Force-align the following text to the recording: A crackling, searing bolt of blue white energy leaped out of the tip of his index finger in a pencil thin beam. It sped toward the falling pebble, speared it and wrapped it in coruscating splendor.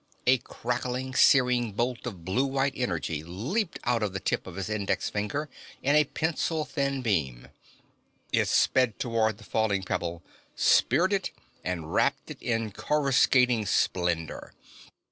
A 0.25 0.39
crackling, 0.39 1.13
searing 1.13 1.73
bolt 1.73 2.07
of 2.07 2.25
blue 2.25 2.47
white 2.47 2.73
energy 2.75 3.21
leaped 3.23 3.77
out 3.83 4.01
of 4.01 4.13
the 4.13 4.19
tip 4.19 4.47
of 4.47 4.55
his 4.55 4.67
index 4.67 5.11
finger 5.11 5.47
in 5.83 5.95
a 5.95 6.05
pencil 6.05 6.65
thin 6.65 7.03
beam. 7.03 7.49
It 8.33 8.47
sped 8.47 8.97
toward 8.97 9.37
the 9.37 9.43
falling 9.43 9.83
pebble, 9.83 10.23
speared 10.55 11.13
it 11.13 11.29
and 11.63 11.93
wrapped 11.93 12.31
it 12.31 12.41
in 12.41 12.71
coruscating 12.71 13.67
splendor. 13.67 14.55